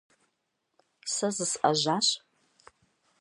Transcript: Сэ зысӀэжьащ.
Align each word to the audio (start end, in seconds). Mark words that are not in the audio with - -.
Сэ 1.13 1.27
зысӀэжьащ. 1.35 2.07